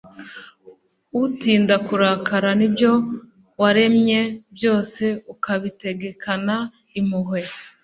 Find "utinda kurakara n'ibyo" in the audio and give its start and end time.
1.23-2.91